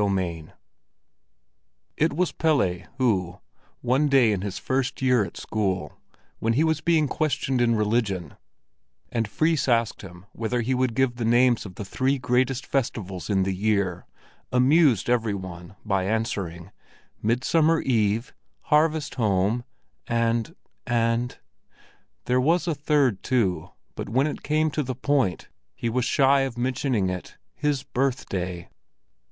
[0.00, 0.52] XVIII
[1.96, 3.40] It was Pelle who,
[3.80, 5.98] one day in his first year at school,
[6.38, 8.36] when he was being questioned in Religion,
[9.10, 13.28] and Fris asked him whether he could give the names of the three greatest festivals
[13.28, 14.06] in the year,
[14.52, 16.70] amused every one by answering:
[17.20, 18.32] "Midsummer Eve,
[18.66, 19.64] Harvest home
[20.06, 21.38] and—and——"
[22.26, 26.42] There was a third, too, but when it came to the point, he was shy
[26.42, 28.68] of mentioning it—his birthday!